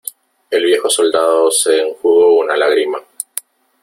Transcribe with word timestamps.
el 0.49 0.65
viejo 0.65 0.89
soldado 0.89 1.51
se 1.51 1.79
enjugó 1.79 2.33
una 2.39 2.57
lágrima. 2.57 2.97